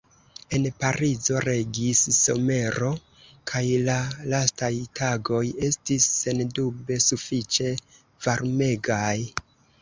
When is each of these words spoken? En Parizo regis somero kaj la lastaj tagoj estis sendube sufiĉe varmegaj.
En 0.57 0.63
Parizo 0.83 1.41
regis 1.43 1.99
somero 2.19 2.89
kaj 3.51 3.61
la 3.89 3.97
lastaj 4.31 4.71
tagoj 5.01 5.43
estis 5.69 6.09
sendube 6.23 6.99
sufiĉe 7.11 7.69
varmegaj. 8.29 9.15